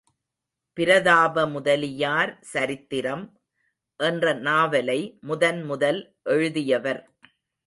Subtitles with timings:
[0.77, 3.23] பிரதாபமுதலியார் சரித்திரம்
[3.99, 4.99] —என்ற நாவலை
[5.21, 6.01] முதன்முதல்
[6.29, 7.01] எழுதியவர்.